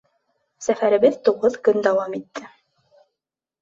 [0.67, 2.53] Сәфәребеҙ туғыҙ көн дауам итте.